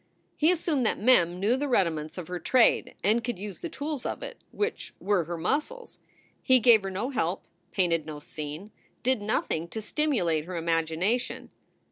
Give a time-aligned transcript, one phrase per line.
[0.35, 4.03] He assumed that Mem knew the rudiments of her trade and could use the tools
[4.03, 5.99] of it, which were her muscles.
[6.41, 8.71] He gave her no help, painted no scene,
[9.03, 11.51] did nothing to stimulate her imagination.